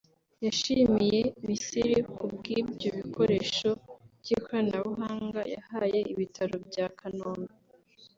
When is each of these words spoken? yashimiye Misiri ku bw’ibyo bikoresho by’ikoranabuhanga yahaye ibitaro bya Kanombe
yashimiye 0.45 1.19
Misiri 1.45 1.97
ku 2.13 2.23
bw’ibyo 2.33 2.89
bikoresho 2.97 3.69
by’ikoranabuhanga 4.21 5.41
yahaye 5.53 5.99
ibitaro 6.13 6.55
bya 6.67 6.87
Kanombe 6.99 7.53